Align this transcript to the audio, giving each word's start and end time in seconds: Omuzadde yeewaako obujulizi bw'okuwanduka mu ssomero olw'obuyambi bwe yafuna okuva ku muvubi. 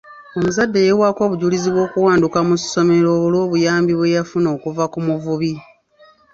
Omuzadde 0.37 0.79
yeewaako 0.85 1.21
obujulizi 1.23 1.69
bw'okuwanduka 1.71 2.39
mu 2.47 2.55
ssomero 2.61 3.09
olw'obuyambi 3.25 3.93
bwe 3.95 4.13
yafuna 4.15 4.47
okuva 4.55 4.85
ku 4.93 4.99
muvubi. 5.07 5.53